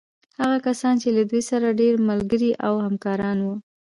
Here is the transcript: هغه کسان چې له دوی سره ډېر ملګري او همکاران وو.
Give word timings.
هغه 0.39 0.57
کسان 0.67 0.93
چې 1.01 1.09
له 1.17 1.23
دوی 1.29 1.41
سره 1.51 1.77
ډېر 1.81 1.93
ملګري 2.09 2.51
او 2.65 2.73
همکاران 2.85 3.37
وو. 3.41 3.55